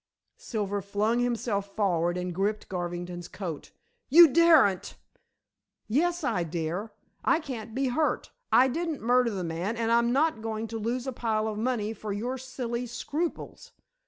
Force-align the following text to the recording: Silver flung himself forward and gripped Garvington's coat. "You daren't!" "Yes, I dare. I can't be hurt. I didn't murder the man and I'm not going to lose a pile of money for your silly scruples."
Silver 0.39 0.81
flung 0.81 1.19
himself 1.19 1.75
forward 1.75 2.17
and 2.17 2.33
gripped 2.33 2.67
Garvington's 2.67 3.27
coat. 3.27 3.69
"You 4.09 4.29
daren't!" 4.29 4.95
"Yes, 5.87 6.23
I 6.23 6.43
dare. 6.43 6.91
I 7.23 7.39
can't 7.39 7.75
be 7.75 7.89
hurt. 7.89 8.31
I 8.51 8.67
didn't 8.67 9.01
murder 9.03 9.29
the 9.29 9.43
man 9.43 9.77
and 9.77 9.91
I'm 9.91 10.11
not 10.11 10.41
going 10.41 10.65
to 10.69 10.79
lose 10.79 11.05
a 11.05 11.13
pile 11.13 11.47
of 11.47 11.59
money 11.59 11.93
for 11.93 12.11
your 12.11 12.39
silly 12.39 12.87
scruples." 12.87 13.73